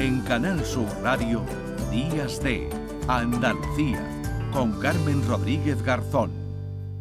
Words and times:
En 0.00 0.22
Canal 0.22 0.64
Sur 0.64 0.88
Radio, 1.02 1.44
Días 1.90 2.42
de 2.42 2.70
Andalucía, 3.06 4.02
con 4.50 4.80
Carmen 4.80 5.22
Rodríguez 5.28 5.82
Garzón. 5.82 6.30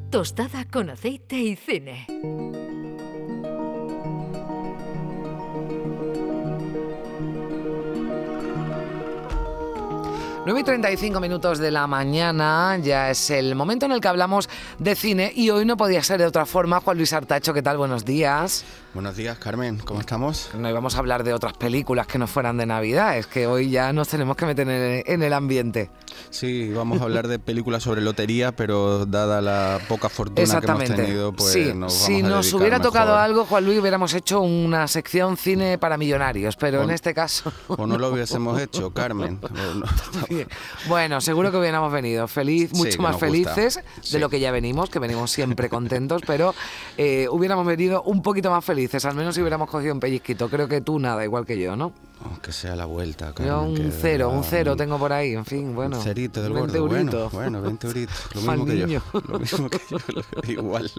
Tostada 0.10 0.66
con 0.66 0.90
aceite 0.90 1.38
y 1.38 1.56
cine. 1.56 2.06
9 10.50 10.62
y 10.62 10.64
35 10.64 11.20
minutos 11.20 11.60
de 11.60 11.70
la 11.70 11.86
mañana, 11.86 12.76
ya 12.82 13.12
es 13.12 13.30
el 13.30 13.54
momento 13.54 13.86
en 13.86 13.92
el 13.92 14.02
que 14.02 14.08
hablamos 14.08 14.50
de 14.80 14.96
cine 14.96 15.32
y 15.36 15.52
hoy 15.52 15.64
no 15.64 15.78
podía 15.78 16.02
ser 16.02 16.20
de 16.20 16.26
otra 16.26 16.48
forma. 16.48 16.80
Juan 16.80 16.98
Luis 16.98 17.14
Artacho, 17.14 17.54
¿qué 17.54 17.62
tal? 17.62 17.78
Buenos 17.78 18.04
días. 18.04 18.66
Buenos 18.96 19.16
días, 19.16 19.38
Carmen, 19.38 19.78
¿cómo 19.86 20.00
estamos? 20.00 20.50
No 20.58 20.68
íbamos 20.68 20.96
a 20.96 20.98
hablar 20.98 21.24
de 21.24 21.36
otras 21.36 21.54
películas 21.54 22.08
que 22.08 22.18
no 22.18 22.26
fueran 22.26 22.58
de 22.58 22.66
Navidad, 22.66 23.20
es 23.20 23.28
que 23.28 23.46
hoy 23.46 23.70
ya 23.70 23.94
nos 23.94 24.08
tenemos 24.08 24.36
que 24.36 24.48
meter 24.48 24.68
en 24.68 25.22
el, 25.22 25.34
ambiente. 25.34 25.92
Sí, 26.32 26.74
vamos 26.74 27.00
a 27.00 27.04
hablar 27.04 27.28
de 27.28 27.38
películas 27.38 27.84
sobre 27.84 28.02
lotería, 28.02 28.52
pero 28.52 29.06
dada 29.06 29.42
la 29.42 29.80
poca 29.88 30.10
fortuna 30.10 30.60
que 30.60 30.66
hemos 30.66 30.84
tenido, 30.86 31.34
pues 31.34 31.52
sí. 31.52 31.66
nos 31.66 31.76
vamos 31.76 31.94
Si 31.94 32.24
nos 32.24 32.52
hubiera 32.54 32.82
tocado 32.82 33.16
algo, 33.16 33.46
Juan 33.46 33.64
Luis, 33.66 33.80
hubiéramos 33.80 34.16
hecho 34.16 34.42
una 34.42 34.88
sección 34.88 35.38
cine 35.38 35.78
para 35.78 35.96
millonarios, 35.96 36.56
pero 36.56 36.82
en 36.82 36.90
este 36.90 37.14
caso... 37.14 37.54
O 37.68 37.86
no 37.86 38.00
lo 38.00 38.10
hubiésemos 38.10 38.60
hecho, 38.62 38.92
Carmen. 38.92 39.40
bueno, 40.88 41.22
seguro 41.22 41.52
que 41.52 41.58
hubiéramos 41.58 41.92
venido 41.92 42.28
feliz, 42.28 42.74
mucho 42.74 43.02
más 43.02 43.18
felices 43.18 43.80
de 44.12 44.20
lo 44.20 44.30
que 44.30 44.40
ya 44.40 44.52
venimos, 44.52 44.90
que 44.90 45.00
venimos 45.00 45.32
siempre 45.32 45.70
contentos, 45.70 46.22
pero 46.26 46.54
eh, 46.98 47.28
hubiéramos 47.30 47.66
venido 47.66 48.04
un 48.04 48.22
poquito 48.22 48.52
más 48.52 48.64
felices 48.64 49.06
al 49.06 49.16
menos 49.16 49.36
si 49.36 49.42
hubiéramos 49.42 49.70
cogido 49.70 49.94
un 49.94 50.00
pellizquito. 50.00 50.50
Creo 50.50 50.68
que 50.68 50.82
tú 50.82 51.00
nada, 51.00 51.24
igual 51.24 51.46
que 51.46 51.60
yo, 51.60 51.76
¿no? 51.76 51.94
Aunque 52.26 52.52
sea 52.52 52.76
la 52.76 52.86
vuelta. 52.86 53.34
Yo 53.38 53.62
un 53.62 53.92
cero, 53.92 54.30
un 54.30 54.44
cero 54.44 54.76
tengo 54.76 54.98
por 54.98 55.14
ahí, 55.14 55.34
en 55.34 55.46
fin, 55.46 55.74
bueno. 55.74 55.98
Un 55.98 56.04
cerito 56.04 56.44
del 56.44 56.54
gordo, 56.54 56.88
bueno, 56.88 57.30
bueno, 57.32 57.62
20 57.62 57.88
euritos. 57.88 58.16
Lo 58.36 58.42
mismo 58.42 58.66
que 58.66 58.78
yo. 58.78 59.02
Lo 59.28 59.40
mismo 59.40 59.70
que 59.70 59.80
yo, 59.90 59.98
igual. 60.52 60.92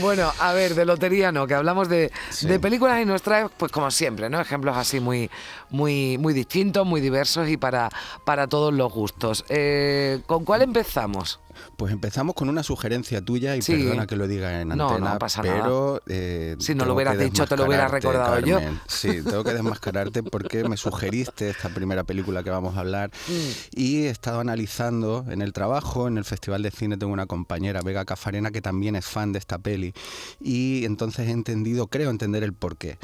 Bueno, 0.00 0.32
a 0.38 0.52
ver, 0.52 0.74
de 0.74 0.84
lotería 0.84 1.32
no, 1.32 1.46
que 1.46 1.54
hablamos 1.54 1.88
de, 1.88 2.10
de 2.42 2.60
películas 2.60 3.00
y 3.02 3.04
nos 3.04 3.22
trae, 3.22 3.48
pues 3.50 3.70
como 3.70 3.90
siempre, 3.90 4.30
¿no? 4.30 4.40
Ejemplos 4.40 4.76
así 4.76 5.00
muy, 5.00 5.30
muy, 5.68 6.16
muy 6.18 6.32
distintos, 6.32 6.86
muy 6.86 7.00
diversos 7.00 7.48
y 7.48 7.56
para, 7.56 7.90
para 8.24 8.46
todos 8.46 8.72
los 8.72 8.92
gustos. 8.92 9.44
Eh, 9.48 10.20
¿Con 10.26 10.44
cuál 10.44 10.62
empezamos? 10.62 11.40
Pues 11.76 11.92
empezamos 11.92 12.34
con 12.34 12.48
una 12.48 12.62
sugerencia 12.62 13.22
tuya 13.22 13.56
y 13.56 13.62
perdona 13.62 14.06
que 14.06 14.16
lo 14.16 14.26
diga 14.26 14.60
en 14.60 14.72
antena, 14.72 14.98
no, 14.98 15.12
no 15.12 15.18
pasa 15.18 15.42
pero 15.42 16.00
eh, 16.06 16.56
si 16.58 16.74
no 16.74 16.84
lo 16.84 16.94
hubieras 16.94 17.18
dicho 17.18 17.46
te 17.46 17.56
lo 17.56 17.66
hubiera 17.66 17.88
recordado 17.88 18.38
yo. 18.40 18.60
Sí, 18.86 19.22
tengo 19.24 19.44
que 19.44 19.52
desmascararte 19.52 20.22
porque 20.22 20.64
me 20.64 20.76
sugeriste 20.76 21.50
esta 21.50 21.68
primera 21.68 22.04
película 22.04 22.42
que 22.42 22.50
vamos 22.50 22.76
a 22.76 22.80
hablar 22.80 23.10
mm. 23.28 23.78
y 23.78 24.04
he 24.04 24.10
estado 24.10 24.40
analizando 24.40 25.24
en 25.28 25.42
el 25.42 25.52
trabajo, 25.52 26.08
en 26.08 26.18
el 26.18 26.24
Festival 26.24 26.62
de 26.62 26.70
Cine 26.70 26.96
tengo 26.96 27.12
una 27.12 27.26
compañera, 27.26 27.80
Vega 27.82 28.04
Cafarena, 28.04 28.50
que 28.50 28.62
también 28.62 28.96
es 28.96 29.06
fan 29.06 29.32
de 29.32 29.38
esta 29.38 29.58
peli 29.58 29.92
y 30.40 30.84
entonces 30.84 31.28
he 31.28 31.32
entendido, 31.32 31.86
creo 31.86 32.10
entender 32.10 32.42
el 32.42 32.52
porqué. 32.52 32.98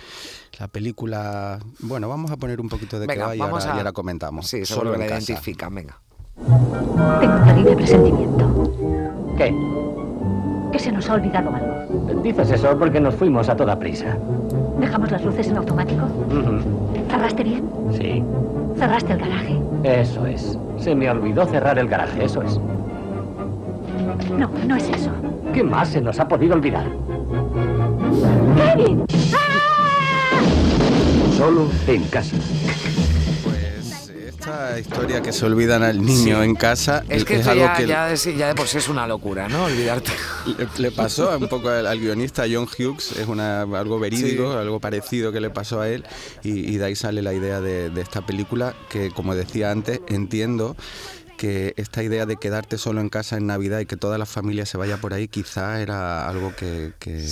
La 0.58 0.68
película, 0.68 1.60
bueno, 1.80 2.08
vamos 2.08 2.30
a 2.30 2.36
poner 2.36 2.60
un 2.60 2.68
poquito 2.68 2.98
de 2.98 3.06
que 3.06 3.16
y 3.16 3.20
ahora, 3.40 3.90
a... 3.90 3.92
comentamos. 3.92 4.48
Sí, 4.48 4.64
solo 4.64 4.96
la 4.96 5.06
identifican, 5.06 5.74
venga. 5.74 6.00
Tengo 6.46 7.34
un 7.36 7.44
terrible 7.44 7.76
presentimiento. 7.76 8.72
¿Qué? 9.36 9.54
Que 10.72 10.78
se 10.78 10.92
nos 10.92 11.08
ha 11.08 11.14
olvidado 11.14 11.50
algo. 11.54 12.22
Dices 12.22 12.50
eso 12.50 12.78
porque 12.78 13.00
nos 13.00 13.14
fuimos 13.14 13.48
a 13.48 13.56
toda 13.56 13.78
prisa. 13.78 14.16
¿Dejamos 14.78 15.10
las 15.10 15.24
luces 15.24 15.48
en 15.48 15.56
automático? 15.56 16.04
¿Cerraste 17.10 17.42
bien? 17.42 17.64
Sí. 17.92 18.22
¿Cerraste 18.76 19.12
el 19.14 19.18
garaje? 19.18 19.60
Eso 19.82 20.26
es. 20.26 20.58
Se 20.78 20.94
me 20.94 21.10
olvidó 21.10 21.46
cerrar 21.46 21.78
el 21.78 21.88
garaje, 21.88 22.24
eso 22.24 22.42
es. 22.42 22.60
No, 24.36 24.48
no 24.66 24.76
es 24.76 24.88
eso. 24.90 25.10
¿Qué 25.52 25.64
más 25.64 25.88
se 25.88 26.00
nos 26.00 26.20
ha 26.20 26.28
podido 26.28 26.54
olvidar? 26.54 26.84
¡Kevin! 28.56 29.04
¡Ah! 29.34 30.40
Solo 31.36 31.66
en 31.86 32.02
casa 32.04 32.36
historia 34.78 35.22
que 35.22 35.32
se 35.32 35.44
olvidan 35.44 35.82
al 35.82 36.04
niño 36.04 36.42
en 36.42 36.54
casa 36.54 37.04
es, 37.08 37.24
que, 37.24 37.36
algo 37.36 37.64
ya, 37.64 37.74
que 37.74 37.86
ya, 37.86 38.06
de, 38.06 38.36
ya, 38.36 38.48
de, 38.48 38.54
por 38.54 38.68
sí 38.68 38.78
es 38.78 38.88
una 38.88 39.06
locura, 39.06 39.48
¿no? 39.48 39.64
Olvidarte. 39.64 40.12
Le, 40.78 40.90
pasó 40.90 41.36
un 41.36 41.48
poco 41.48 41.68
al, 41.68 41.98
guionista 41.98 42.44
John 42.50 42.66
Hughes, 42.66 43.12
es 43.12 43.26
una, 43.26 43.62
algo 43.62 43.98
verídico, 43.98 44.52
algo 44.52 44.80
parecido 44.80 45.32
que 45.32 45.40
le 45.40 45.50
pasó 45.50 45.80
a 45.80 45.88
él 45.88 46.04
y, 46.42 46.76
de 46.76 46.84
ahí 46.84 46.96
sale 46.96 47.22
la 47.22 47.34
idea 47.34 47.60
de, 47.60 47.90
de 47.90 48.00
esta 48.00 48.24
película 48.24 48.74
que, 48.88 49.10
como 49.10 49.34
decía 49.34 49.70
antes, 49.70 50.00
entiendo 50.08 50.76
que 51.38 51.72
esta 51.76 52.02
idea 52.02 52.26
de 52.26 52.36
quedarte 52.36 52.76
solo 52.76 53.00
en 53.00 53.08
casa 53.08 53.36
en 53.36 53.46
Navidad 53.46 53.78
y 53.78 53.86
que 53.86 53.96
toda 53.96 54.18
la 54.18 54.26
familia 54.26 54.66
se 54.66 54.76
vaya 54.76 54.98
por 54.98 55.14
ahí 55.14 55.28
quizá 55.28 55.80
era 55.80 56.28
algo 56.28 56.54
que, 56.54 56.92
que, 56.98 57.24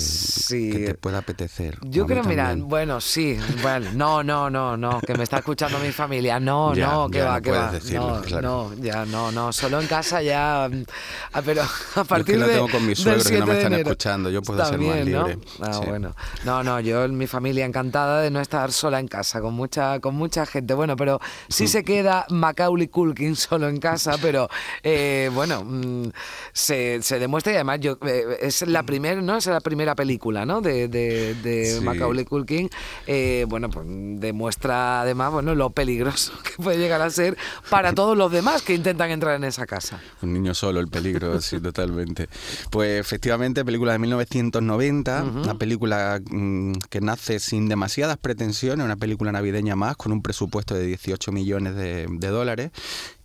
te 0.49 0.95
pueda 0.95 1.19
apetecer. 1.19 1.77
Yo 1.83 2.07
creo, 2.07 2.23
mira, 2.23 2.55
bueno, 2.57 3.01
sí, 3.01 3.37
bueno, 3.61 3.89
no, 3.93 4.23
no, 4.23 4.49
no, 4.49 4.77
no, 4.77 5.01
que 5.01 5.13
me 5.13 5.23
está 5.23 5.39
escuchando 5.39 5.77
mi 5.79 5.91
familia, 5.91 6.39
no, 6.39 6.73
no, 6.75 7.09
que 7.09 7.21
va, 7.21 7.41
que 7.41 7.51
va, 7.51 7.73
no, 7.91 8.21
no, 8.41 8.73
ya, 8.75 9.05
no, 9.05 9.31
no, 9.31 9.51
solo 9.51 9.81
en 9.81 9.87
casa 9.87 10.21
ya, 10.21 10.65
ah, 10.65 11.41
pero 11.43 11.63
a 11.95 12.03
partir 12.05 12.37
yo 12.37 12.45
es 12.45 12.47
que 12.47 12.47
lo 12.47 12.65
tengo 12.65 12.77
con 12.77 12.87
mis 12.87 12.97
suegros 12.97 13.27
que 13.27 13.39
no 13.39 13.45
me 13.45 13.57
están 13.57 13.73
escuchando, 13.73 14.29
yo 14.29 14.41
puedo 14.41 14.65
ser 14.65 14.79
más 14.79 15.05
libre. 15.05 15.37
Ah, 15.61 15.81
bueno, 15.85 16.15
no, 16.45 16.63
no, 16.63 16.79
yo 16.79 17.07
mi 17.09 17.27
familia 17.27 17.65
encantada 17.65 18.21
de 18.21 18.31
no 18.31 18.39
estar 18.39 18.71
sola 18.71 19.01
en 19.01 19.09
casa 19.09 19.41
con 19.41 19.53
mucha, 19.53 19.99
con 19.99 20.15
mucha 20.15 20.45
gente, 20.45 20.73
bueno, 20.73 20.95
pero 20.95 21.19
sí 21.49 21.65
mm. 21.65 21.67
se 21.67 21.83
queda 21.83 22.25
Macaulay 22.29 22.87
Culkin 22.87 23.35
solo 23.35 23.67
en 23.67 23.77
casa 23.81 23.96
pero 24.21 24.49
eh, 24.83 25.29
bueno, 25.33 25.63
mm, 25.63 26.11
se, 26.53 26.99
demuestra 27.19 27.53
y 27.53 27.55
además 27.55 27.79
yo 27.79 27.97
eh, 28.05 28.37
es 28.41 28.61
la 28.67 28.83
primera, 28.83 29.21
¿no? 29.21 29.37
Es 29.37 29.47
la 29.47 29.61
primera 29.61 29.95
película, 29.95 30.45
¿no? 30.45 30.61
De, 30.61 30.87
de, 30.87 31.79
Macaulay 31.81 32.25
Culkin. 32.25 32.69
Eh, 33.05 33.45
bueno, 33.47 33.69
pues 33.69 33.85
demuestra 33.87 35.01
además, 35.01 35.31
bueno, 35.31 35.55
lo 35.55 35.69
peligroso 35.71 36.33
que 36.43 36.61
puede 36.61 36.77
llegar 36.77 37.01
a 37.01 37.09
ser 37.09 37.37
para 37.69 37.93
todos 37.93 38.17
los 38.17 38.31
demás 38.31 38.61
que 38.61 38.73
intentan 38.73 39.11
entrar 39.11 39.35
en 39.35 39.43
esa 39.43 39.65
casa. 39.65 39.99
Un 40.21 40.33
niño 40.33 40.53
solo, 40.53 40.79
el 40.79 40.87
peligro, 40.87 41.39
sí, 41.41 41.59
totalmente. 41.61 42.27
Pues 42.69 42.99
efectivamente, 42.99 43.63
película 43.65 43.93
de 43.93 43.99
1990, 43.99 45.23
una 45.23 45.55
película 45.55 46.19
mm, 46.29 46.73
que 46.89 47.01
nace 47.01 47.39
sin 47.39 47.67
demasiadas 47.67 48.17
pretensiones, 48.17 48.85
una 48.85 48.95
película 48.95 49.31
navideña 49.31 49.75
más, 49.75 49.95
con 49.97 50.11
un 50.11 50.21
presupuesto 50.21 50.75
de 50.75 50.85
18 50.85 51.31
millones 51.31 51.75
de, 51.75 52.07
de 52.09 52.27
dólares 52.27 52.71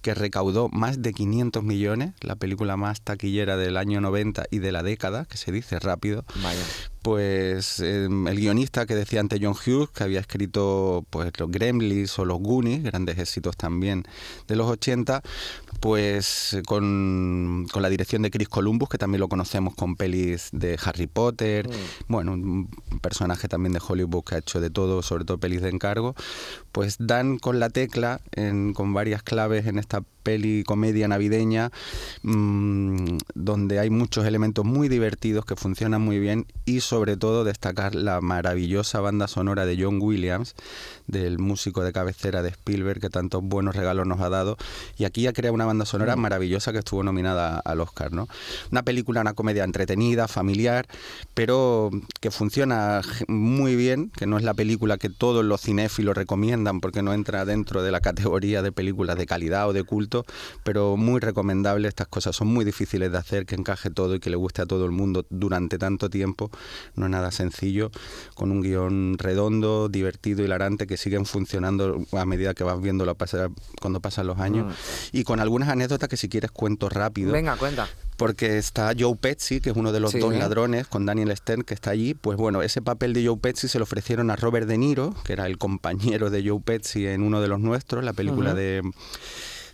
que 0.03 0.15
recaudó 0.15 0.69
más 0.69 1.01
de 1.01 1.13
500 1.13 1.63
millones, 1.63 2.13
la 2.21 2.37
película 2.37 2.77
más 2.77 3.01
taquillera 3.01 3.57
del 3.57 3.77
año 3.77 4.01
90 4.01 4.45
y 4.51 4.59
de 4.59 4.73
la 4.73 4.83
década, 4.83 5.25
que 5.25 5.37
se 5.37 5.53
dice 5.53 5.79
rápido. 5.79 6.25
Pues 7.03 7.81
em, 7.81 8.29
el 8.29 8.37
guionista 8.39 8.87
que 8.87 8.95
decía 8.95 9.19
ante 9.19 9.39
John 9.43 9.55
Hughes, 9.55 9.91
que 9.91 10.05
había 10.05 10.21
escrito 10.21 11.05
pues 11.11 11.33
los 11.37 11.51
Gremlins 11.51 12.17
o 12.21 12.25
los 12.25 12.39
Goonies, 12.39 12.85
grandes 12.85 13.19
éxitos 13.19 13.57
también 13.57 14.05
de 14.47 14.55
los 14.55 14.71
80, 14.71 15.21
pues 15.81 16.57
con, 16.67 17.67
la 17.75 17.89
dirección 17.89 18.23
de 18.23 18.31
Chris 18.31 18.49
Columbus, 18.49 18.89
que 18.89 18.99
también 18.99 19.21
lo 19.21 19.29
conocemos 19.29 19.75
con 19.75 19.97
pelis 19.97 20.51
de 20.53 20.79
Harry 20.85 21.09
Potter, 21.09 21.69
mm. 21.69 21.73
bueno, 22.07 22.35
un 22.35 22.71
personaje 23.01 23.49
también 23.49 23.73
de 23.73 23.81
Hollywood 23.87 24.23
que 24.23 24.37
ha 24.37 24.39
hecho 24.39 24.61
de 24.61 24.71
todo, 24.71 25.03
sobre 25.03 25.25
todo 25.25 25.39
pelis 25.39 25.61
de 25.61 25.71
encargo, 25.71 26.15
pues 26.71 26.97
dan 27.01 27.39
con 27.39 27.59
la 27.59 27.69
tecla 27.69 28.21
en, 28.31 28.75
con 28.75 28.95
varias 28.95 29.25
claves 29.25 29.67
en 29.67 29.79
esta 29.79 30.03
peli 30.23 30.65
comedia 30.65 31.09
navideña 31.09 31.71
mmm, 32.23 33.19
donde 33.35 33.79
hay 33.79 33.91
muchos 33.91 34.27
elementos 34.27 34.65
muy 34.65 34.89
divertidos 34.89 35.45
que 35.45 35.57
funcionan 35.57 36.03
muy 36.03 36.19
bien 36.19 36.47
y 36.65 36.81
sobre 36.81 37.17
todo 37.17 37.45
destacar 37.45 37.95
la 37.95 38.21
maravillosa 38.21 39.01
banda 39.01 39.29
sonora 39.29 39.67
de 39.67 39.83
John 39.83 39.99
Williams, 40.01 40.55
del 41.07 41.39
músico 41.39 41.83
de 41.83 41.93
cabecera 41.93 42.43
de 42.43 42.51
Spielberg 42.51 43.01
que 43.01 43.11
tantos 43.11 43.43
buenos 43.43 43.75
regalos 43.77 44.07
nos 44.07 44.21
ha 44.21 44.29
dado 44.29 44.57
y 44.97 45.05
aquí 45.05 45.27
ha 45.27 45.33
creado 45.33 45.55
una 45.55 45.67
banda 45.67 45.85
sonora 45.85 46.17
mm. 46.17 46.21
maravillosa 46.21 46.73
que 46.73 46.79
estuvo 46.79 47.03
nominada 47.03 47.59
al 47.59 47.81
Oscar, 47.81 48.13
¿no? 48.13 48.29
Una 48.71 48.83
película, 48.83 49.21
una 49.21 49.35
comedia 49.35 49.65
entretenida, 49.65 50.29
familiar, 50.29 50.87
pero 51.35 51.91
que 52.21 52.31
funciona 52.31 53.03
muy 53.29 53.77
bien, 53.77 54.11
que 54.11 54.27
no 54.27 54.37
es 54.37 54.45
la 54.45 54.55
película 54.55 54.99
que 54.99 55.09
todos 55.09 55.45
los 55.45 55.61
cinéfilos 55.61 56.17
recomiendan 56.17 56.81
porque 56.81 57.03
no 57.03 57.13
entra 57.13 57.45
dentro 57.45 57.83
de 57.83 57.91
la 57.91 58.01
categoría 58.01 58.63
de 58.63 58.73
películas 58.73 59.17
de 59.17 59.27
calidad 59.27 59.69
o 59.69 59.73
de 59.73 59.85
culto 59.85 60.12
pero 60.63 60.97
muy 60.97 61.21
recomendable. 61.21 61.89
Estas 61.89 62.09
cosas 62.09 62.37
son 62.37 62.49
muy 62.49 62.65
difíciles 62.65 63.11
de 63.11 63.19
hacer, 63.19 63.47
que 63.47 63.55
encaje 63.55 63.91
todo 63.91 64.15
y 64.15 64.21
que 64.21 64.31
le 64.31 64.37
guste 64.37 64.63
a 64.63 64.67
todo 64.67 64.85
el 64.85 64.93
mundo 64.93 65.25
durante 65.31 65.79
tanto 65.79 66.09
tiempo. 66.11 66.51
No 66.95 67.07
es 67.07 67.11
nada 67.11 67.31
sencillo, 67.31 67.91
con 68.35 68.51
un 68.51 68.63
guion 68.63 69.17
redondo, 69.19 69.89
divertido, 69.89 70.45
hilarante, 70.45 70.87
que 70.87 70.97
siguen 70.97 71.27
funcionando 71.27 72.05
a 72.13 72.25
medida 72.25 72.55
que 72.55 72.65
vas 72.65 72.79
pasar, 73.15 73.51
cuando 73.81 74.01
pasan 74.01 74.27
los 74.27 74.39
años. 74.39 74.67
Mm. 74.67 75.17
Y 75.17 75.25
con 75.25 75.41
algunas 75.41 75.69
anécdotas 75.69 76.09
que 76.09 76.17
si 76.17 76.29
quieres 76.29 76.51
cuento 76.51 76.89
rápido 76.89 77.33
Venga, 77.33 77.57
cuenta. 77.57 77.89
porque 78.17 78.59
está 78.59 78.93
Joe 78.99 79.17
Pesci, 79.17 79.61
que 79.61 79.71
es 79.71 79.77
uno 79.77 79.93
de 79.93 80.01
los 80.01 80.13
Sí. 80.13 80.19
dos 80.19 80.35
ladrones, 80.35 80.87
con 80.87 81.07
Daniel 81.07 81.35
Stern, 81.37 81.63
que 81.63 81.75
está 81.75 81.91
allí. 81.91 82.15
Pues 82.15 82.37
bueno, 82.37 82.63
ese 82.63 82.83
papel 82.83 83.13
de 83.13 83.27
Joe 83.27 83.37
Pesci 83.37 83.69
se 83.69 83.79
lo 83.79 83.85
ofrecieron 83.85 84.31
a 84.31 84.37
Robert 84.37 84.67
De 84.67 84.79
Niro, 84.79 85.15
que 85.25 85.33
era 85.33 85.47
el 85.47 85.59
compañero 85.59 86.31
de 86.31 86.47
Joe 86.47 86.61
Pesci 86.61 87.07
en 87.07 87.23
uno 87.23 87.41
de 87.41 87.49
los 87.49 87.61
nuestros, 87.61 88.05
la 88.05 88.13
película 88.13 88.55
de 88.55 88.83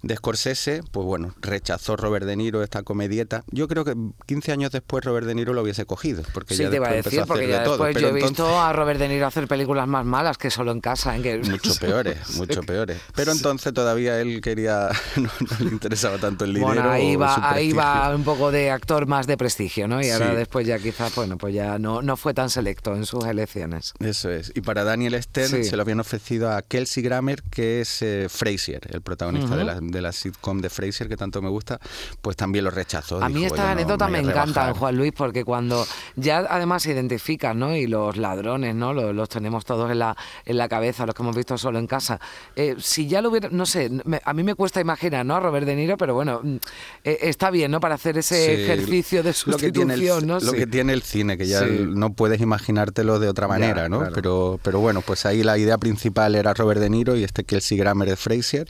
de 0.03 0.17
Scorsese, 0.17 0.83
pues 0.93 1.05
bueno, 1.07 1.35
rechazó 1.41 1.97
Robert 1.97 2.27
De 2.27 2.37
Niro 2.37 2.63
esta 2.63 2.83
comedieta. 2.83 3.45
Yo 3.51 3.69
creo 3.69 3.85
que 3.85 3.95
15 4.27 4.53
años 4.53 4.71
después 4.71 5.05
Robert 5.05 5.27
De 5.27 5.35
Niro 5.35 5.53
lo 5.53 5.63
hubiese 5.63 5.85
cogido, 5.87 6.23
porque 6.33 6.55
Sí, 6.55 6.63
ya 6.63 6.71
te 6.71 6.77
iba 6.77 6.89
a 6.89 6.93
decir, 6.93 7.21
a 7.21 7.27
porque 7.27 7.49
ya 7.49 7.63
todo. 7.65 7.75
después 7.75 7.95
yo 7.97 8.09
he 8.09 8.11
entonces- 8.11 8.31
visto 8.31 8.61
a 8.61 8.73
Robert 8.73 8.99
De 9.01 9.09
Niro 9.09 9.27
hacer 9.27 9.47
películas 9.49 9.87
más 9.89 10.05
malas 10.05 10.39
que 10.39 10.51
solo 10.51 10.73
en 10.73 10.81
casa. 10.81 11.17
En 11.17 11.23
que... 11.23 11.39
mucho 11.39 11.75
peores, 11.81 12.37
mucho 12.37 12.63
peores. 12.63 12.99
Pero 13.15 13.33
entonces 13.33 13.73
todavía 13.73 14.21
él 14.21 14.41
quería, 14.41 14.89
no, 15.17 15.23
no 15.41 15.65
le 15.65 15.71
interesaba 15.71 16.19
tanto 16.19 16.45
el 16.45 16.55
dinero. 16.55 16.75
Bueno, 16.75 16.91
ahí 16.91 17.17
va, 17.17 17.51
ahí 17.53 17.73
va 17.73 18.15
un 18.15 18.25
poco 18.25 18.51
de 18.51 18.71
actor 18.71 19.07
más 19.07 19.27
de 19.27 19.37
prestigio, 19.37 19.89
¿no? 19.89 20.03
Y 20.03 20.11
ahora 20.11 20.31
Sí. 20.31 20.37
después 20.37 20.67
ya 20.67 20.79
quizás, 20.79 21.15
bueno, 21.15 21.39
pues 21.39 21.55
ya 21.55 21.79
no, 21.79 22.03
no 22.03 22.17
fue 22.17 22.35
tan 22.35 22.51
selecto 22.51 22.95
en 22.95 23.07
sus 23.07 23.25
elecciones. 23.25 23.95
Eso 24.01 24.31
es. 24.31 24.53
Y 24.55 24.61
para 24.61 24.85
Daniel 24.85 25.21
Stern 25.23 25.49
Sí. 25.49 25.65
se 25.65 25.77
lo 25.77 25.83
habían 25.83 26.01
ofrecido 26.01 26.51
a 26.53 26.63
Kelsey 26.63 27.03
Grammer, 27.03 27.43
que 27.45 27.81
es 27.81 28.03
eh, 28.03 28.27
Frasier, 28.29 28.81
el 28.91 29.01
protagonista 29.03 29.57
de, 29.57 29.65
la, 29.65 29.79
de 29.91 30.03
la 30.03 30.13
sitcom 30.13 30.61
de 30.61 30.71
Frasier, 30.71 31.09
que 31.09 31.17
tanto 31.17 31.41
me 31.43 31.49
gusta, 31.49 31.79
pues 32.23 32.37
también 32.37 32.65
lo 32.65 32.71
rechazó. 32.71 33.23
A 33.23 33.29
mí 33.29 33.45
estas 33.45 33.59
"Yo 33.59 33.65
no 33.65 33.71
anécdotas 33.73 34.09
voy 34.09 34.13
me 34.13 34.19
a 34.19 34.31
encantan, 34.31 34.55
rebajar". 34.55 34.75
Juan 34.77 34.97
Luis, 34.97 35.13
porque 35.17 35.45
cuando 35.45 35.87
ya 36.17 36.39
además 36.49 36.83
se 36.83 36.93
identifican, 36.93 37.59
¿no? 37.59 37.75
Y 37.77 37.87
los 37.87 38.17
ladrones, 38.17 38.75
¿no? 38.75 38.93
Los, 38.93 39.15
los 39.15 39.29
tenemos 39.29 39.65
todos 39.65 39.91
en 39.91 39.99
la, 39.99 40.17
en 40.45 40.57
la 40.59 40.69
cabeza, 40.69 41.07
los 41.07 41.15
que 41.15 41.23
hemos 41.23 41.37
visto 41.37 41.57
solo 41.59 41.79
en 41.79 41.87
casa. 41.87 42.21
Eh, 42.57 42.77
si 42.79 43.07
ya 43.07 43.21
lo 43.23 43.31
hubiera, 43.31 43.49
no 43.51 43.67
sé, 43.67 43.91
me- 44.05 44.21
a 44.25 44.33
mí 44.33 44.43
me 44.43 44.55
cuesta 44.55 44.81
imaginar, 44.81 45.25
¿no? 45.27 45.37
A 45.37 45.41
Robert 45.41 45.67
De 45.67 45.75
Niro, 45.77 45.97
pero 45.97 46.15
bueno, 46.15 46.41
mm, 46.43 46.57
eh, 47.05 47.19
está 47.23 47.51
bien, 47.51 47.71
¿no? 47.71 47.81
Para 47.81 47.95
hacer 47.97 48.19
ese 48.19 48.57
Sí, 48.57 48.63
ejercicio 48.63 49.23
de 49.23 49.35
lo 49.47 49.57
que 49.57 49.73
tiene 49.73 49.95
el, 49.95 50.01
sustitución, 50.01 50.27
¿no? 50.29 50.35
Lo 50.41 50.53
Sí. 50.53 50.57
que 50.57 50.67
tiene 50.67 50.93
el 50.93 51.03
cine, 51.03 51.37
que 51.39 51.47
ya 51.47 51.61
Sí. 51.61 51.85
no 51.89 52.13
puedes 52.13 52.41
imaginártelo 52.41 53.19
de 53.19 53.29
otra 53.29 53.47
Ya, 53.47 53.49
manera, 53.49 53.89
¿no? 53.89 53.99
claro. 53.99 54.15
Pero, 54.15 54.61
pero 54.63 54.81
bueno, 54.81 55.01
pues 55.03 55.27
ahí 55.27 55.43
la 55.43 55.57
idea 55.59 55.79
principal 55.79 56.35
era 56.35 56.55
Robert 56.55 56.81
De 56.81 56.91
Niro 56.91 57.17
y 57.17 57.25
este 57.25 57.45
Kelsey 57.45 57.79
Grammer 57.79 58.09
de 58.09 58.17
Frasier. 58.17 58.69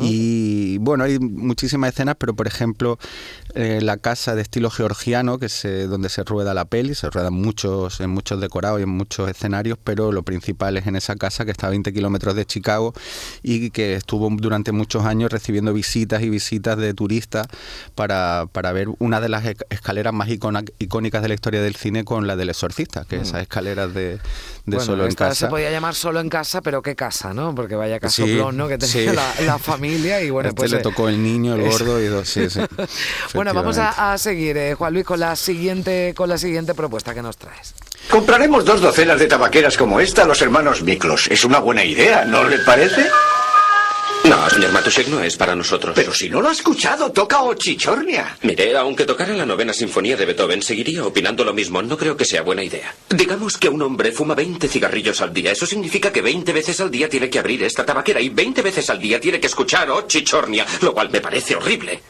Y 0.00 0.47
bueno, 0.78 1.04
hay 1.04 1.18
muchísimas 1.18 1.92
escenas, 1.92 2.16
pero 2.18 2.34
por 2.34 2.46
ejemplo, 2.46 2.98
eh, 3.54 3.80
la 3.82 3.96
casa 3.96 4.34
de 4.34 4.42
estilo 4.42 4.70
georgiano, 4.70 5.38
que 5.38 5.48
se, 5.48 5.86
donde 5.86 6.08
se 6.08 6.22
rueda 6.24 6.54
la 6.54 6.64
peli, 6.64 6.94
se 6.94 7.10
rueda 7.10 7.28
en 7.28 7.34
muchos, 7.34 8.00
en 8.00 8.10
muchos 8.10 8.40
decorados 8.40 8.80
y 8.80 8.82
en 8.84 8.88
muchos 8.90 9.28
escenarios, 9.30 9.78
pero 9.82 10.12
lo 10.12 10.22
principal 10.22 10.76
es 10.76 10.86
en 10.86 10.96
esa 10.96 11.16
casa 11.16 11.44
que 11.44 11.50
está 11.50 11.66
a 11.66 11.70
20 11.70 11.92
kilómetros 11.92 12.34
de 12.34 12.44
Chicago 12.46 12.92
y 13.42 13.70
que 13.70 13.94
estuvo 13.94 14.28
durante 14.30 14.72
muchos 14.72 15.04
años 15.04 15.30
recibiendo 15.32 15.72
visitas 15.72 16.22
y 16.22 16.30
visitas 16.30 16.76
de 16.76 16.94
turistas 16.94 17.46
para, 17.94 18.46
para 18.52 18.72
ver 18.72 18.88
una 18.98 19.20
de 19.20 19.28
las 19.28 19.44
esc- 19.44 19.64
escaleras 19.70 20.12
más 20.12 20.28
icona- 20.28 20.64
icónicas 20.78 21.22
de 21.22 21.28
la 21.28 21.34
historia 21.34 21.62
del 21.62 21.74
cine 21.76 22.04
con 22.04 22.26
la 22.26 22.36
del 22.36 22.50
exorcista, 22.50 23.04
que 23.04 23.16
es 23.16 23.28
esas 23.28 23.42
escaleras 23.42 23.92
de, 23.94 24.18
de 24.18 24.18
Mm. 24.18 24.70
Bueno, 24.70 24.84
solo 24.84 25.06
en 25.06 25.14
casa. 25.14 25.34
se 25.34 25.46
podía 25.48 25.70
llamar 25.70 25.94
solo 25.94 26.20
en 26.20 26.28
casa, 26.28 26.60
pero 26.60 26.82
qué 26.82 26.94
casa, 26.94 27.32
¿no? 27.32 27.54
Porque 27.54 27.74
vaya 27.74 27.94
Sí, 27.96 28.00
casoplón, 28.00 28.56
¿no? 28.58 28.68
Que 28.68 28.76
tenía 28.76 29.10
sí. 29.10 29.16
la, 29.16 29.34
la 29.46 29.58
familia 29.58 30.22
y 30.22 30.28
bueno, 30.38 30.48
este 30.50 30.56
pues... 30.56 30.70
le 30.70 30.78
eh, 30.78 30.82
tocó 30.82 31.08
el 31.08 31.22
niño, 31.22 31.54
el 31.54 31.68
gordo 31.68 32.00
y 32.00 32.06
dos, 32.06 32.28
sí, 32.28 32.48
sí. 32.48 32.60
Bueno, 33.34 33.52
vamos 33.52 33.76
a 33.78 34.16
seguir, 34.18 34.56
eh, 34.56 34.74
Juan 34.74 34.94
Luis, 34.94 35.04
con 35.04 35.20
la 35.20 35.34
siguiente, 35.36 36.14
con 36.16 36.28
la 36.28 36.38
siguiente 36.38 36.74
propuesta 36.74 37.12
que 37.12 37.22
nos 37.22 37.36
traes. 37.36 37.74
Compraremos 38.10 38.64
dos 38.64 38.80
docenas 38.80 39.18
de 39.18 39.26
tabaqueras 39.26 39.76
como 39.76 40.00
esta 40.00 40.22
a 40.22 40.26
los 40.26 40.40
hermanos 40.40 40.82
Miklos. 40.82 41.28
Es 41.28 41.44
una 41.44 41.58
buena 41.58 41.84
idea, 41.84 42.24
¿no 42.24 42.44
le 42.44 42.58
parece? 42.60 43.06
No, 44.28 44.50
señor 44.50 44.72
Matuszek, 44.72 45.08
no 45.08 45.22
es 45.22 45.38
para 45.38 45.56
nosotros. 45.56 45.94
Pero 45.94 46.12
si 46.12 46.28
no 46.28 46.42
lo 46.42 46.50
ha 46.50 46.52
escuchado, 46.52 47.10
toca 47.10 47.40
Ochichornia. 47.40 48.36
Mire, 48.42 48.76
aunque 48.76 49.06
tocara 49.06 49.34
la 49.34 49.46
novena 49.46 49.72
sinfonía 49.72 50.18
de 50.18 50.26
Beethoven, 50.26 50.60
seguiría 50.60 51.02
opinando 51.06 51.44
lo 51.44 51.54
mismo. 51.54 51.80
No 51.80 51.96
creo 51.96 52.14
que 52.14 52.26
sea 52.26 52.42
buena 52.42 52.62
idea. 52.62 52.94
Digamos 53.08 53.56
que 53.56 53.70
un 53.70 53.80
hombre 53.80 54.12
fuma 54.12 54.34
20 54.34 54.68
cigarrillos 54.68 55.22
al 55.22 55.32
día. 55.32 55.52
Eso 55.52 55.64
significa 55.64 56.12
que 56.12 56.20
20 56.20 56.52
veces 56.52 56.78
al 56.80 56.90
día 56.90 57.08
tiene 57.08 57.30
que 57.30 57.38
abrir 57.38 57.62
esta 57.62 57.86
tabaquera 57.86 58.20
y 58.20 58.28
20 58.28 58.60
veces 58.60 58.90
al 58.90 59.00
día 59.00 59.18
tiene 59.18 59.40
que 59.40 59.46
escuchar 59.46 59.90
Ochichornia, 59.90 60.66
lo 60.82 60.92
cual 60.92 61.08
me 61.10 61.22
parece 61.22 61.56
horrible. 61.56 62.02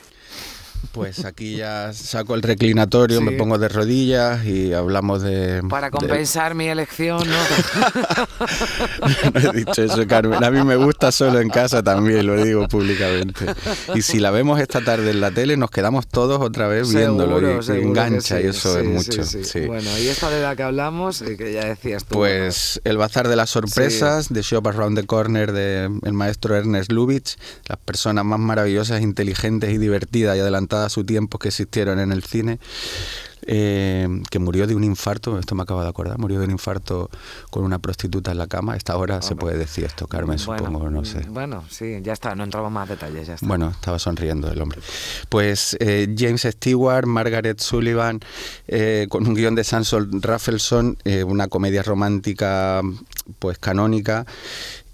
Pues 0.93 1.25
aquí 1.25 1.57
ya 1.57 1.93
saco 1.93 2.35
el 2.35 2.43
reclinatorio, 2.43 3.19
Sí. 3.19 3.25
me 3.25 3.33
pongo 3.33 3.59
de 3.59 3.69
rodillas 3.69 4.45
y 4.45 4.73
hablamos 4.73 5.23
de... 5.23 5.63
Para 5.69 5.89
de- 5.89 5.91
compensar 5.93 6.55
mi 6.55 6.67
elección, 6.69 7.19
¿no? 7.29 7.37
no 9.35 9.41
he 9.51 9.53
dicho 9.57 9.83
eso, 9.83 10.07
Carmen. 10.07 10.43
A 10.43 10.51
mí 10.51 10.63
me 10.65 10.77
gusta 10.77 11.13
solo 11.13 11.41
en 11.41 11.49
casa 11.49 11.83
también, 11.83 12.27
lo 12.27 12.43
digo 12.43 12.67
públicamente. 12.69 13.47
Y 13.95 14.03
si 14.03 14.19
la 14.19 14.31
vemos 14.31 14.61
esta 14.61 14.81
tarde 14.81 15.11
en 15.11 15.21
la 15.21 15.31
tele, 15.31 15.57
nos 15.57 15.71
quedamos 15.71 16.07
todos 16.07 16.41
otra 16.41 16.69
vez 16.69 16.93
viéndolo 16.93 17.37
Seguro, 17.39 17.57
y- 17.57 17.59
y, 17.59 17.63
seguro 17.63 17.83
que 17.83 17.89
engancha 18.01 18.39
sí, 18.39 18.43
y 18.45 18.47
eso 18.49 18.75
sí, 18.75 18.81
es 18.81 18.87
mucho. 18.87 19.67
Bueno, 19.67 19.99
y 19.99 20.09
esta 20.09 20.31
de 20.31 20.43
la 20.43 20.57
que 20.57 20.63
hablamos, 20.63 21.23
eh, 21.23 21.37
que 21.37 21.53
ya 21.53 21.65
decías 21.67 22.05
tú. 22.05 22.15
Pues 22.17 22.81
El 22.85 22.97
Bazar 22.97 23.29
de 23.29 23.37
las 23.37 23.51
Sorpresas, 23.51 24.29
de 24.33 24.43
Shop 24.43 24.67
Around 24.67 24.99
the 25.01 25.07
Corner, 25.07 25.53
de 25.53 25.85
el 26.03 26.13
maestro 26.13 26.57
Ernest 26.57 26.91
Lubitsch, 26.93 27.37
las 27.69 27.79
personas 27.79 28.25
más 28.25 28.39
maravillosas, 28.39 29.01
inteligentes 29.03 29.71
y 29.71 29.79
divertidas 29.79 30.37
y 30.37 30.41
adelantadas 30.41 30.78
a 30.85 30.89
su 30.89 31.05
tiempo 31.05 31.39
que 31.39 31.49
existieron 31.49 31.99
en 31.99 32.13
el 32.13 32.23
cine, 32.23 32.59
eh, 33.51 34.07
que 34.31 34.39
murió 34.39 34.67
de 34.67 34.75
un 34.75 34.85
infarto, 34.85 35.39
esto 35.39 35.55
me 35.55 35.63
acabo 35.63 35.83
de 35.83 35.89
acordar, 35.89 36.19
murió 36.19 36.39
de 36.39 36.45
un 36.45 36.51
infarto 36.51 37.09
con 37.51 37.65
una 37.65 37.79
prostituta 37.79 38.31
en 38.31 38.39
la 38.39 38.47
cama. 38.47 38.77
Esta 38.77 38.97
hora 38.97 39.23
se 39.23 39.37
puede 39.37 39.57
decir 39.57 39.85
esto, 39.85 40.07
Carmen, 40.07 40.39
Bueno, 40.45 40.65
supongo, 40.65 40.91
no 40.91 41.05
sé. 41.05 41.25
Bueno, 41.29 41.65
sí, 41.71 41.99
ya 42.03 42.13
está, 42.13 42.35
no 42.35 42.45
entramos 42.45 42.71
más 42.71 42.89
detalles, 42.89 43.27
ya 43.27 43.35
está. 43.35 43.47
Bueno, 43.47 43.71
estaba 43.71 43.99
sonriendo 43.99 44.51
el 44.51 44.61
hombre. 44.61 44.81
Pues 45.29 45.77
eh, 45.81 46.15
James 46.17 46.43
Stewart, 46.43 47.07
Margaret 47.07 47.59
Sullivan, 47.61 48.21
eh, 48.67 49.07
con 49.09 49.27
un 49.27 49.35
guion 49.35 49.55
de 49.55 49.65
Sansol 49.65 50.11
Raffleson, 50.21 50.99
eh, 51.05 51.25
una 51.25 51.49
comedia 51.49 51.83
romántica 51.83 52.83
pues 53.39 53.59
canónica. 53.59 54.27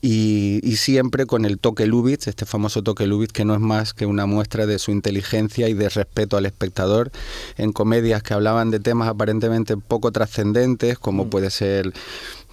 Y, 0.06 0.61
y 0.62 0.77
siempre 0.77 1.25
con 1.25 1.47
el 1.47 1.59
toque 1.59 1.87
Lubitsch, 1.87 2.29
este 2.29 2.45
famoso 2.45 2.83
toque 2.83 3.06
Lubitsch, 3.06 3.33
que 3.33 3.47
no 3.47 3.55
es 3.55 3.61
más 3.61 3.95
que 3.95 4.05
una 4.05 4.27
muestra 4.27 4.67
de 4.67 4.79
su 4.79 4.91
inteligencia 4.91 5.67
y 5.71 5.73
de 5.73 5.89
respeto 5.89 6.37
al 6.37 6.45
espectador, 6.45 7.11
en 7.56 7.73
comedias 7.73 8.23
que 8.23 8.35
hablaban 8.35 8.71
de 8.71 8.81
temas 8.81 9.09
aparentemente 9.09 9.79
poco 9.79 10.12
trascendentes, 10.12 10.99
como 10.99 11.31
puede 11.31 11.49
ser 11.49 11.89
mm, 11.89 12.44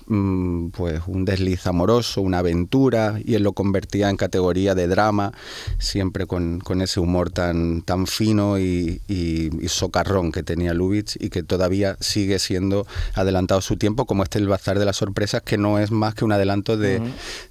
pues 0.76 1.02
un 1.08 1.26
desliz 1.26 1.66
amoroso, 1.68 2.22
una 2.22 2.40
aventura, 2.40 3.16
y 3.24 3.36
él 3.36 3.44
lo 3.44 3.54
convertía 3.54 4.10
en 4.10 4.18
categoría 4.18 4.76
de 4.76 4.88
drama, 4.88 5.32
siempre 5.80 6.26
con, 6.26 6.60
con 6.60 6.82
ese 6.82 7.00
humor 7.00 7.32
tan, 7.32 7.82
tan 7.82 8.08
fino 8.08 8.60
y, 8.60 9.02
y- 9.08 9.50
y 9.64 9.68
socarrón 9.70 10.32
que 10.32 10.44
tenía 10.44 10.74
Lubitsch 10.74 11.16
y 11.20 11.30
que 11.30 11.44
todavía 11.44 11.98
sigue 12.00 12.40
siendo 12.40 12.86
adelantado 13.16 13.62
su 13.62 13.78
tiempo, 13.78 14.06
como 14.06 14.24
este 14.24 14.40
El 14.40 14.48
Bazar 14.48 14.78
de 14.80 14.86
las 14.86 14.98
Sorpresas, 14.98 15.42
que 15.44 15.58
no 15.58 15.80
es 15.80 15.92
más 15.92 16.14
que 16.16 16.26
un 16.26 16.32
adelanto 16.32 16.78
de, 16.78 17.02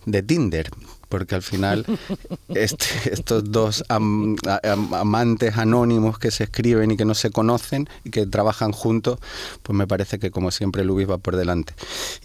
de 0.06 0.22
Tinder. 0.22 0.68
Porque 1.10 1.34
al 1.34 1.42
final 1.42 1.84
este- 2.48 3.12
estos 3.12 3.50
dos 3.52 3.84
am- 3.88 4.36
a- 4.46 4.60
am- 4.72 4.94
amantes 4.94 5.58
anónimos 5.58 6.18
que 6.18 6.30
se 6.30 6.44
escriben 6.44 6.92
y 6.92 6.96
que 6.96 7.04
no 7.04 7.14
se 7.14 7.30
conocen 7.30 7.88
y 8.04 8.10
que 8.10 8.26
trabajan 8.26 8.72
juntos, 8.72 9.18
pues 9.62 9.76
me 9.76 9.86
parece 9.86 10.18
que 10.18 10.30
como 10.30 10.50
siempre 10.50 10.84
Lubitsch 10.84 11.10
va 11.10 11.18
por 11.18 11.36
delante. 11.36 11.74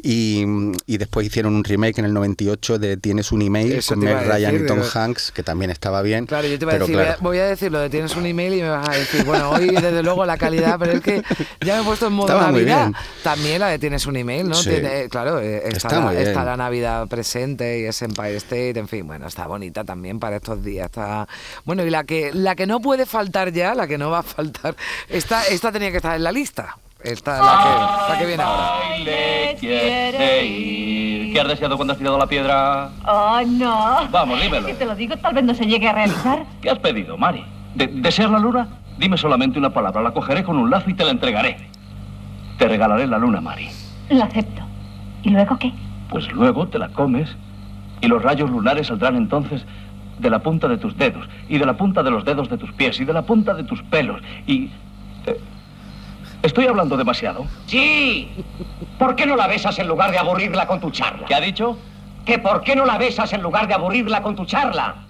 Y, 0.01 0.45
y 0.85 0.97
después 0.97 1.25
hicieron 1.27 1.55
un 1.55 1.63
remake 1.63 1.99
en 1.99 2.05
el 2.05 2.13
98 2.13 2.79
de 2.79 2.95
Tienes 2.97 3.31
un 3.31 3.41
email 3.41 3.73
Eso 3.73 3.95
con 3.95 4.03
Meg 4.03 4.25
Ryan 4.27 4.51
decir, 4.53 4.65
y 4.65 4.67
Tom 4.67 4.79
Hanks, 4.93 5.31
que 5.31 5.43
también 5.43 5.71
estaba 5.71 6.01
bien. 6.01 6.25
Claro, 6.27 6.47
yo 6.47 6.57
te 6.57 6.63
iba 6.65 6.73
a 6.73 6.77
decir, 6.79 6.95
voy 6.95 7.01
a- 7.03 7.05
claro, 7.07 7.19
voy 7.21 7.37
a 7.39 7.45
decir 7.45 7.71
lo 7.71 7.79
de 7.79 7.89
tienes 7.89 8.15
un 8.15 8.25
email 8.25 8.53
y 8.53 8.61
me 8.61 8.69
vas 8.69 8.87
a 8.87 8.93
decir, 8.93 9.23
bueno, 9.25 9.49
hoy 9.51 9.67
desde 9.69 10.03
luego 10.03 10.25
la 10.25 10.37
calidad, 10.37 10.77
pero 10.79 10.93
es 10.93 11.01
que 11.01 11.23
ya 11.65 11.75
me 11.77 11.81
he 11.81 11.85
puesto 11.85 12.07
en 12.07 12.13
modo 12.13 12.27
Estaba 12.27 12.51
Navidad. 12.51 12.91
También 13.23 13.59
la 13.59 13.67
de 13.69 13.79
tienes 13.79 14.05
un 14.05 14.15
email, 14.15 14.47
¿no? 14.47 14.55
Sí. 14.55 14.69
Tiene- 14.69 15.09
claro, 15.09 15.39
eh, 15.39 15.63
está, 15.65 15.87
Está 15.87 15.99
la, 16.13 16.19
está 16.19 16.43
la 16.45 16.57
Navidad 16.57 17.07
presente 17.07 17.79
y 17.81 17.85
es 17.85 18.01
Empire 18.01 18.35
State, 18.37 18.74
en 18.79 18.87
fin, 18.87 19.07
bueno, 19.07 19.27
está 19.27 19.47
bonita 19.47 19.83
también 19.83 20.19
para 20.19 20.37
estos 20.37 20.63
días. 20.63 20.85
Está... 20.85 21.27
Bueno, 21.65 21.83
y 21.83 21.89
la 21.89 22.03
que, 22.03 22.31
la 22.33 22.55
que 22.55 22.67
no 22.67 22.79
puede 22.79 23.05
faltar 23.05 23.51
ya, 23.51 23.75
la 23.75 23.87
que 23.87 23.97
no 23.97 24.09
va 24.09 24.19
a 24.19 24.23
faltar, 24.23 24.75
esta, 25.09 25.45
esta 25.47 25.71
tenía 25.71 25.91
que 25.91 25.97
estar 25.97 26.15
en 26.15 26.23
la 26.23 26.31
lista. 26.31 26.77
Esta 27.03 27.37
la 27.37 28.07
que, 28.07 28.13
la 28.13 28.19
que 28.19 28.25
viene 28.25 28.43
ahora. 28.43 28.79
quiere 29.59 30.45
ir. 30.45 31.33
¿Qué 31.33 31.41
has 31.41 31.47
deseado 31.47 31.75
cuando 31.75 31.93
has 31.93 31.99
tirado 31.99 32.17
la 32.17 32.27
piedra? 32.27 32.89
Oh, 33.05 33.41
no. 33.45 34.07
Vamos, 34.09 34.41
dímelo. 34.41 34.67
Si 34.67 34.73
te 34.73 34.85
lo 34.85 34.95
digo, 34.95 35.15
tal 35.17 35.33
vez 35.35 35.43
no 35.43 35.53
se 35.53 35.65
llegue 35.65 35.87
a 35.87 35.93
realizar. 35.93 36.45
¿Qué 36.61 36.69
has 36.69 36.79
pedido, 36.79 37.17
Mari? 37.17 37.45
¿De 37.75 37.87
¿Deseas 37.87 38.31
la 38.31 38.39
luna? 38.39 38.67
Dime 38.97 39.17
solamente 39.17 39.59
una 39.59 39.71
palabra, 39.71 40.01
la 40.01 40.11
cogeré 40.11 40.43
con 40.43 40.57
un 40.57 40.69
lazo 40.69 40.89
y 40.89 40.93
te 40.93 41.03
la 41.03 41.11
entregaré. 41.11 41.69
Te 42.57 42.67
regalaré 42.67 43.05
la 43.05 43.17
luna, 43.17 43.41
Mari. 43.41 43.69
Lo 44.09 44.23
acepto. 44.23 44.63
¿Y 45.23 45.29
luego 45.29 45.59
qué? 45.59 45.73
Pues 46.09 46.31
luego 46.31 46.67
te 46.67 46.79
la 46.79 46.89
comes 46.89 47.29
y 48.05 48.07
los 48.07 48.21
rayos 48.21 48.49
lunares 48.49 48.87
saldrán 48.87 49.15
entonces 49.15 49.63
de 50.19 50.29
la 50.29 50.39
punta 50.39 50.67
de 50.67 50.77
tus 50.77 50.95
dedos, 50.97 51.27
y 51.49 51.57
de 51.57 51.65
la 51.65 51.75
punta 51.75 52.01
de 52.03 52.11
los 52.11 52.23
dedos 52.23 52.49
de 52.49 52.57
tus 52.57 52.71
pies, 52.73 52.99
y 52.99 53.05
de 53.05 53.11
la 53.13 53.23
punta 53.23 53.53
de 53.53 53.63
tus 53.63 53.81
pelos, 53.83 54.21
y... 54.47 54.69
eh, 55.25 55.39
¿Estoy 56.43 56.67
hablando 56.67 56.95
demasiado? 56.95 57.47
Sí. 57.65 58.29
¿Por 58.99 59.15
qué 59.15 59.25
no 59.25 59.35
la 59.35 59.47
besas 59.47 59.79
en 59.79 59.87
lugar 59.87 60.11
de 60.11 60.19
aburrirla 60.19 60.67
con 60.67 60.79
tu 60.79 60.91
charla? 60.91 61.25
¿Qué 61.27 61.33
ha 61.33 61.41
dicho? 61.41 61.75
¿Que 62.23 62.37
por 62.37 62.61
qué 62.61 62.75
no 62.75 62.85
la 62.85 62.99
besas 62.99 63.33
en 63.33 63.41
lugar 63.41 63.67
de 63.67 63.73
aburrirla 63.73 64.21
con 64.21 64.35
tu 64.35 64.45
charla? 64.45 65.07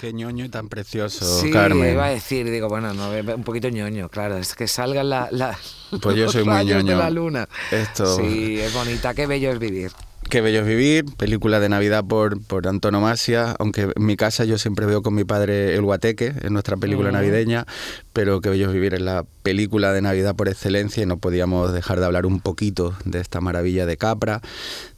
Qué 0.00 0.12
ñoño 0.12 0.44
y 0.44 0.48
tan 0.48 0.68
precioso, 0.68 1.24
Sí, 1.40 1.50
Carmen. 1.50 1.92
iba 1.94 2.04
a 2.04 2.10
decir, 2.10 2.48
digo, 2.50 2.68
bueno, 2.68 2.94
no, 2.94 3.10
un 3.34 3.42
poquito 3.42 3.68
ñoño, 3.68 4.08
claro, 4.10 4.36
es 4.36 4.54
que 4.54 4.68
salgan 4.68 5.08
la, 5.10 5.26
la- 5.32 5.58
Pues 6.00 6.16
yo 6.16 6.24
los 6.26 6.32
soy 6.32 6.44
muy 6.44 6.52
rayos 6.54 6.76
de 6.78 6.84
ñoño. 6.84 6.98
la 6.98 7.10
luna. 7.10 7.48
Esto- 7.72 8.06
Sí, 8.16 8.60
es 8.60 8.72
bonita, 8.72 9.12
qué 9.14 9.26
bello 9.26 9.50
es 9.50 9.58
vivir. 9.58 9.90
Qué 10.28 10.40
bello 10.40 10.60
es 10.60 10.66
vivir, 10.66 11.04
película 11.16 11.60
de 11.60 11.68
Navidad 11.68 12.04
por, 12.04 12.42
por 12.44 12.66
antonomasia, 12.66 13.54
aunque 13.58 13.82
en 13.94 14.04
mi 14.04 14.16
casa 14.16 14.44
yo 14.44 14.58
siempre 14.58 14.84
veo 14.84 15.02
con 15.02 15.14
mi 15.14 15.24
padre 15.24 15.74
El 15.74 15.82
Guateque, 15.82 16.34
es 16.42 16.50
nuestra 16.50 16.76
película 16.76 17.12
navideña, 17.12 17.66
pero 18.12 18.40
Qué 18.40 18.50
bello 18.50 18.66
es 18.66 18.72
vivir 18.72 18.94
es 18.94 19.00
la 19.00 19.24
película 19.42 19.92
de 19.92 20.02
Navidad 20.02 20.34
por 20.34 20.48
excelencia 20.48 21.02
y 21.02 21.06
no 21.06 21.18
podíamos 21.18 21.72
dejar 21.72 22.00
de 22.00 22.06
hablar 22.06 22.26
un 22.26 22.40
poquito 22.40 22.96
de 23.04 23.20
esta 23.20 23.40
maravilla 23.40 23.86
de 23.86 23.96
Capra, 23.96 24.40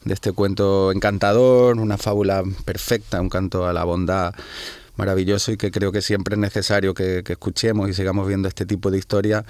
de 0.05 0.15
este 0.15 0.33
cuento 0.33 0.91
encantador, 0.93 1.79
una 1.79 1.99
fábula 1.99 2.43
perfecta, 2.65 3.21
un 3.21 3.29
canto 3.29 3.67
a 3.67 3.73
la 3.73 3.85
bondad 3.85 4.33
maravilloso 4.97 5.53
y 5.53 5.57
que 5.57 5.71
creo 5.71 5.93
que 5.93 6.01
siempre 6.01 6.35
es 6.35 6.39
necesario 6.39 6.95
que, 6.95 7.23
que 7.23 7.35
escuchemos 7.35 7.91
y 7.91 7.93
sigamos 7.93 8.27
viendo 8.27 8.49
este 8.49 8.65
tipo 8.65 8.91
de 8.91 8.99
historias 8.99 9.45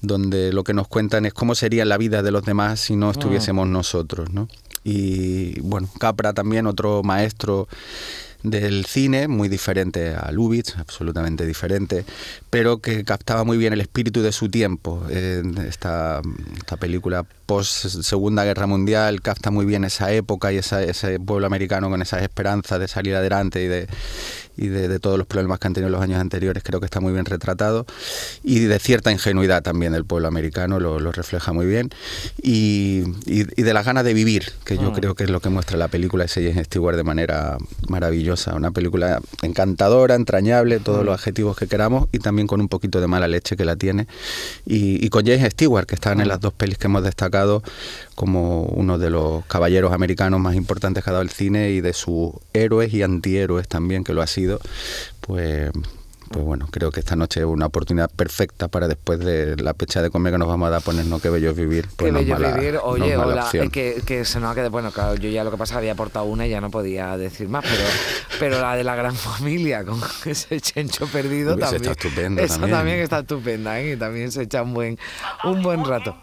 donde 0.00 0.52
lo 0.52 0.62
que 0.62 0.74
nos 0.74 0.86
cuentan 0.86 1.26
es 1.26 1.34
cómo 1.34 1.54
sería 1.54 1.84
la 1.84 1.98
vida 1.98 2.22
de 2.22 2.30
los 2.30 2.44
demás 2.44 2.78
si 2.78 2.94
no 2.94 3.10
estuviésemos 3.10 3.66
nosotros, 3.66 4.30
¿no? 4.32 4.48
Y 4.84 5.58
bueno, 5.60 5.88
Capra 5.98 6.34
también, 6.34 6.66
otro 6.66 7.02
maestro 7.02 7.66
del 8.44 8.84
cine, 8.84 9.26
muy 9.26 9.48
diferente 9.48 10.14
a 10.14 10.30
Lubitsch, 10.30 10.76
absolutamente 10.78 11.44
diferente, 11.46 12.04
pero 12.50 12.78
que 12.78 13.02
captaba 13.02 13.42
muy 13.42 13.56
bien 13.56 13.72
el 13.72 13.80
espíritu 13.80 14.22
de 14.22 14.30
su 14.32 14.48
tiempo. 14.50 15.02
Esta, 15.08 16.20
esta 16.56 16.76
película 16.76 17.24
post 17.46 17.86
Segunda 18.02 18.44
Guerra 18.44 18.66
Mundial 18.66 19.20
capta 19.22 19.50
muy 19.50 19.66
bien 19.66 19.84
esa 19.84 20.12
época 20.12 20.52
y 20.52 20.58
esa- 20.58 20.82
ese 20.82 21.18
pueblo 21.18 21.46
americano 21.46 21.90
con 21.90 22.00
esas 22.02 22.22
esperanzas 22.22 22.78
de 22.80 22.88
salir 22.88 23.14
adelante 23.16 23.62
y 23.64 23.66
de 23.66 23.88
y 24.56 24.68
de, 24.68 24.86
de 24.86 25.00
todos 25.00 25.18
los 25.18 25.26
problemas 25.26 25.58
que 25.58 25.66
han 25.66 25.74
tenido 25.74 25.90
los 25.90 26.00
años 26.00 26.20
anteriores, 26.20 26.62
creo 26.62 26.78
que 26.78 26.84
está 26.86 27.00
muy 27.00 27.12
bien 27.12 27.24
retratado, 27.24 27.86
y 28.44 28.60
de 28.60 28.78
cierta 28.78 29.10
ingenuidad 29.10 29.64
también 29.64 29.90
del 29.92 30.04
pueblo 30.04 30.28
americano, 30.28 30.78
lo, 30.78 31.00
lo 31.00 31.10
refleja 31.10 31.52
muy 31.52 31.66
bien, 31.66 31.90
y, 32.40 33.02
y- 33.26 33.48
y 33.60 33.62
de 33.64 33.74
las 33.74 33.84
ganas 33.84 34.04
de 34.04 34.14
vivir, 34.14 34.52
que 34.64 34.78
yo 34.78 34.92
creo 34.92 35.16
que 35.16 35.24
es 35.24 35.30
lo 35.30 35.40
que 35.40 35.48
muestra 35.48 35.76
la 35.76 35.88
película 35.88 36.26
de 36.26 36.30
James 36.52 36.66
Stewart 36.66 36.94
de 36.96 37.02
manera 37.02 37.58
maravillosa, 37.88 38.33
una 38.54 38.70
película 38.70 39.20
encantadora, 39.42 40.14
entrañable, 40.14 40.80
todos 40.80 41.04
los 41.04 41.14
adjetivos 41.14 41.56
que 41.56 41.66
queramos, 41.66 42.08
y 42.12 42.18
también 42.18 42.46
con 42.46 42.60
un 42.60 42.68
poquito 42.68 43.00
de 43.00 43.06
mala 43.06 43.28
leche 43.28 43.56
que 43.56 43.64
la 43.64 43.76
tiene, 43.76 44.06
y, 44.66 45.04
y 45.04 45.08
con 45.08 45.24
James 45.24 45.52
Stewart, 45.52 45.86
que 45.86 45.94
están 45.94 46.20
en 46.20 46.28
las 46.28 46.40
dos 46.40 46.52
pelis 46.52 46.78
que 46.78 46.86
hemos 46.86 47.02
destacado 47.02 47.62
como 48.14 48.62
uno 48.62 48.98
de 48.98 49.10
los 49.10 49.44
caballeros 49.46 49.92
americanos 49.92 50.40
más 50.40 50.54
importantes 50.54 51.02
que 51.02 51.10
ha 51.10 51.12
dado 51.12 51.22
el 51.22 51.30
cine 51.30 51.70
y 51.70 51.80
de 51.80 51.92
sus 51.92 52.32
héroes 52.52 52.92
y 52.94 53.02
antihéroes 53.02 53.68
también, 53.68 54.04
que 54.04 54.14
lo 54.14 54.22
ha 54.22 54.26
sido, 54.26 54.60
pues, 55.20 55.70
pues 56.30 56.44
bueno, 56.44 56.66
creo 56.70 56.90
que 56.90 57.00
esta 57.00 57.14
noche 57.16 57.40
es 57.40 57.46
una 57.46 57.66
oportunidad 57.66 58.10
perfecta 58.10 58.68
para 58.68 58.88
después 58.88 59.18
de 59.20 59.56
la 59.56 59.72
pecha 59.74 60.02
de 60.02 60.10
comer 60.10 60.32
que 60.32 60.38
nos 60.38 60.48
vamos 60.48 60.66
a 60.66 60.70
dar 60.70 60.82
ponernos 60.82 61.20
qué 61.22 61.30
bello 61.30 61.50
es 61.50 61.56
vivir. 61.56 61.88
pues 61.96 62.12
Qué 62.12 62.18
bello 62.18 62.34
mala- 62.34 62.52
vivir. 62.56 62.74
no 62.74 62.80
Oye, 62.82 63.16
hola, 63.16 63.44
opción. 63.44 63.66
eh, 63.66 63.70
que, 63.70 64.02
que 64.04 64.24
se 64.24 64.40
nos 64.40 64.50
ha 64.50 64.54
quedado. 64.54 64.70
Bueno, 64.70 64.90
claro, 64.90 65.14
yo 65.14 65.28
ya 65.30 65.44
lo 65.44 65.50
que 65.50 65.56
pasa 65.56 65.76
había 65.78 65.92
aportado 65.92 66.24
una 66.24 66.46
y 66.46 66.50
ya 66.50 66.60
no 66.60 66.70
podía 66.70 67.16
decir 67.16 67.48
más, 67.48 67.64
pero, 67.64 67.84
pero 68.40 68.60
la 68.60 68.74
de 68.74 68.84
la 68.84 68.94
gran 68.96 69.14
familia 69.14 69.84
con 69.84 70.00
ese 70.24 70.60
chencho 70.60 71.06
perdido 71.06 71.54
Hubiese 71.54 71.72
también. 71.78 71.92
estado 71.92 72.08
estupendo 72.08 72.42
Esa 72.42 72.54
también. 72.54 72.76
también. 72.78 72.98
está 73.00 73.18
estupenda, 73.20 73.80
¿eh? 73.80 73.92
Y 73.92 73.96
también 73.96 74.32
se 74.32 74.42
echa 74.42 74.62
un 74.62 74.74
buen, 74.74 74.98
un 75.44 75.62
buen 75.62 75.84
rato. 75.84 76.16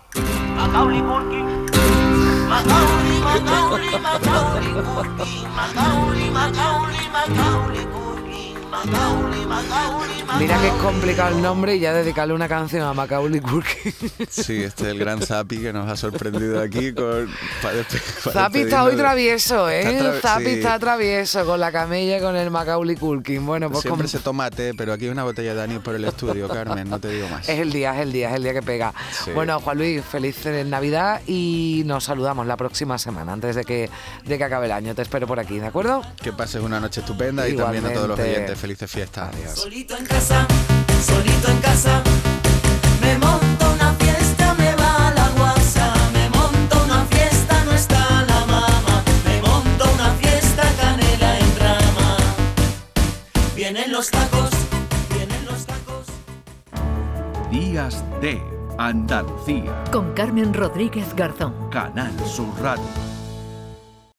Mira 10.39 10.57
que 10.59 10.67
es 10.67 10.73
complicado 10.75 11.35
el 11.35 11.41
nombre 11.41 11.75
y 11.75 11.79
ya 11.79 11.93
dedicarle 11.93 12.33
una 12.33 12.47
canción 12.47 12.83
a 12.83 12.93
Macaulay 12.93 13.41
Culkin. 13.41 13.93
Sí, 14.29 14.63
este 14.63 14.83
es 14.83 14.89
el 14.89 14.97
gran 14.99 15.21
Zapi 15.21 15.57
que 15.59 15.73
nos 15.73 15.89
ha 15.89 15.97
sorprendido 15.97 16.61
aquí 16.61 16.93
con... 16.93 17.29
para 17.61 17.83
para 18.23 18.33
Zapi 18.33 18.59
está 18.61 18.83
hoy 18.83 18.95
travieso, 18.95 19.69
¿eh? 19.69 19.81
Está 19.81 20.13
tra- 20.13 20.21
Zapi 20.21 20.45
sí. 20.45 20.51
está 20.51 20.79
travieso 20.79 21.45
con 21.45 21.59
la 21.59 21.71
camilla 21.71 22.17
y 22.17 22.21
con 22.21 22.35
el 22.35 22.49
Macaulay 22.49 22.95
Culkin. 22.95 23.45
Bueno, 23.45 23.69
pues 23.69 23.81
Siempre 23.81 24.03
como- 24.03 24.09
se 24.09 24.19
toma 24.19 24.49
té, 24.49 24.73
pero 24.73 24.93
aquí 24.93 25.05
hay 25.05 25.11
una 25.11 25.23
botella 25.23 25.53
de 25.53 25.61
anís 25.61 25.79
por 25.79 25.95
el 25.95 26.05
estudio, 26.05 26.47
Carmen, 26.47 26.89
no 26.89 26.99
te 26.99 27.09
digo 27.09 27.27
más. 27.29 27.47
Es 27.49 27.59
el 27.59 27.71
día, 27.71 27.93
es 27.95 28.01
el 28.01 28.11
día, 28.13 28.29
es 28.29 28.35
el 28.35 28.43
día 28.43 28.53
que 28.53 28.61
pega. 28.61 28.93
Sí. 29.25 29.31
Bueno, 29.31 29.59
Juan 29.59 29.77
Luis, 29.77 30.01
feliz 30.03 30.45
Navidad 30.65 31.21
y 31.27 31.83
nos 31.85 32.05
saludamos 32.05 32.47
la 32.47 32.57
próxima 32.57 32.97
semana, 32.97 33.33
antes 33.33 33.55
de 33.55 33.63
que, 33.65 33.89
de 34.25 34.37
que 34.37 34.43
acabe 34.43 34.65
el 34.67 34.71
año. 34.71 34.95
Te 34.95 35.01
espero 35.01 35.27
por 35.27 35.39
aquí, 35.39 35.59
¿de 35.59 35.67
acuerdo? 35.67 36.01
Que 36.21 36.31
pases 36.31 36.61
una 36.61 36.79
noche 36.79 37.01
estupenda 37.01 37.47
y 37.47 37.55
también 37.55 37.85
a 37.85 37.93
todos 37.93 38.07
los 38.09 38.19
oyentes 38.19 38.57
felices 38.61 38.91
fiestas. 38.91 39.33
Adiós. 39.33 39.59
Solito 39.59 39.97
en 39.97 40.05
casa, 40.05 40.45
solito 41.03 41.49
en 41.49 41.57
casa. 41.57 42.03
Me 43.01 43.17
monto 43.17 43.71
una 43.73 43.93
fiesta, 43.95 44.53
me 44.53 44.75
va 44.75 45.11
la 45.15 45.29
guasa. 45.29 45.91
Me 46.13 46.29
monto 46.29 46.83
una 46.85 47.03
fiesta, 47.05 47.63
no 47.65 47.71
está 47.73 48.23
la 48.23 48.45
mamá. 48.45 49.03
Me 49.25 49.41
monto 49.41 49.83
una 49.95 50.11
fiesta, 50.21 50.63
canela 50.79 51.39
en 51.39 51.59
rama. 51.59 52.17
Vienen 53.55 53.91
los 53.91 54.11
tacos, 54.11 54.51
vienen 55.09 55.43
los 55.45 55.65
tacos. 55.65 56.05
Días 57.49 58.03
de 58.21 58.39
Andalucía. 58.77 59.83
Con 59.91 60.13
Carmen 60.13 60.53
Rodríguez 60.53 61.15
Garzón. 61.15 61.69
Canal 61.71 62.13
Sur 62.27 62.53
Radio. 62.61 63.10